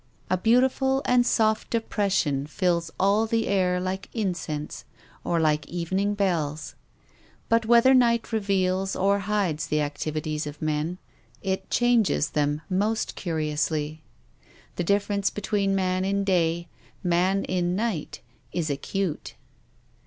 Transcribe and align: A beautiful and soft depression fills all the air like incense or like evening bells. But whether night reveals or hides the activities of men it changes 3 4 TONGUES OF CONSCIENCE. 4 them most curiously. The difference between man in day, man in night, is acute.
A 0.31 0.35
beautiful 0.37 1.03
and 1.05 1.27
soft 1.27 1.69
depression 1.69 2.47
fills 2.47 2.89
all 2.99 3.27
the 3.27 3.47
air 3.47 3.79
like 3.79 4.09
incense 4.13 4.83
or 5.23 5.39
like 5.39 5.67
evening 5.69 6.15
bells. 6.15 6.73
But 7.49 7.67
whether 7.67 7.93
night 7.93 8.31
reveals 8.33 8.95
or 8.95 9.19
hides 9.29 9.67
the 9.67 9.81
activities 9.81 10.47
of 10.47 10.59
men 10.59 10.97
it 11.43 11.69
changes 11.69 12.29
3 12.29 12.33
4 12.33 12.33
TONGUES 12.33 12.57
OF 12.57 12.57
CONSCIENCE. 12.63 12.69
4 12.69 12.69
them 12.73 12.77
most 12.79 13.15
curiously. 13.15 14.03
The 14.77 14.83
difference 14.83 15.29
between 15.29 15.75
man 15.75 16.03
in 16.03 16.23
day, 16.23 16.67
man 17.03 17.43
in 17.45 17.75
night, 17.75 18.21
is 18.51 18.71
acute. 18.71 19.35